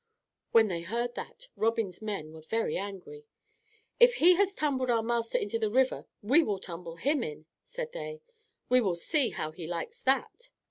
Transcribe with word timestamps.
When 0.51 0.67
they 0.67 0.81
heard 0.81 1.13
that, 1.13 1.47
Robin's 1.55 2.01
men 2.01 2.33
were 2.33 2.41
very 2.41 2.75
angry. 2.75 3.27
"If 3.99 4.15
he 4.15 4.33
has 4.33 4.55
tumbled 4.55 4.89
our 4.89 5.03
master 5.03 5.37
into 5.37 5.59
the 5.59 5.69
river, 5.69 6.07
we 6.23 6.41
will 6.41 6.57
tumble 6.59 6.95
him 6.95 7.21
in," 7.23 7.45
said 7.63 7.91
they; 7.91 8.23
"we 8.67 8.81
will 8.81 8.95
see 8.95 9.29
how 9.29 9.51
he 9.51 9.67
likes 9.67 10.01
that." 10.01 10.49